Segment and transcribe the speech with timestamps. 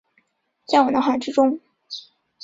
[0.67, 1.59] 在我脑海之中